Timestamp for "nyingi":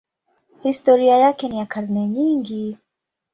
2.07-2.77